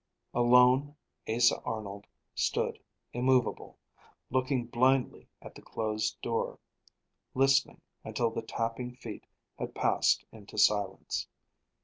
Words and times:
Alone, 0.33 0.95
Asa 1.29 1.61
Arnold 1.61 2.07
stood 2.33 2.79
immovable, 3.13 3.77
looking 4.31 4.65
blindly 4.65 5.27
at 5.43 5.53
the 5.53 5.61
closed 5.61 6.19
door, 6.23 6.57
listening 7.35 7.81
until 8.03 8.31
the 8.31 8.41
tapping 8.41 8.95
feet 8.95 9.27
had 9.59 9.75
passed 9.75 10.25
into 10.31 10.57
silence. 10.57 11.27